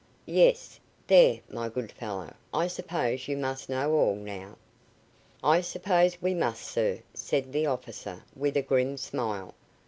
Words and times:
"Yes. 0.25 0.79
There, 1.05 1.41
my 1.47 1.69
good 1.69 1.91
fellow, 1.91 2.33
I 2.51 2.65
suppose 2.65 3.27
you 3.27 3.37
must 3.37 3.69
know 3.69 3.93
all, 3.93 4.15
now." 4.15 4.55
"I 5.43 5.61
suppose 5.61 6.19
we 6.19 6.33
must, 6.33 6.63
sir," 6.63 7.01
said 7.13 7.53
the 7.53 7.67
officer, 7.67 8.23
with 8.35 8.57
a 8.57 8.63
grim 8.63 8.97
smile. 8.97 9.53